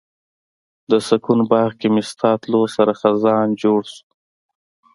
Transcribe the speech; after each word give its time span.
د 0.89 0.91
سکون 1.07 1.39
باغ 1.51 1.69
کې 1.79 1.87
مې 1.93 2.03
ستا 2.11 2.31
تلو 2.41 2.61
سره 2.75 2.91
خزان 3.01 3.47
جوړ 3.61 3.81
شو 3.93 4.07